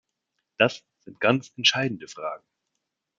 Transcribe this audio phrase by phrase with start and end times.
[0.57, 2.43] Das sind ganz entscheidende Fragen.